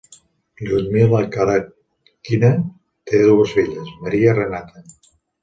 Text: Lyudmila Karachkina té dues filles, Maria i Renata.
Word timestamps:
Lyudmila 0.61 1.19
Karachkina 1.35 2.49
té 3.11 3.21
dues 3.27 3.55
filles, 3.59 3.93
Maria 4.09 4.35
i 4.35 4.37
Renata. 4.41 4.85